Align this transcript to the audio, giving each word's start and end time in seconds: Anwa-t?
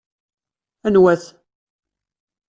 Anwa-t? 0.87 1.23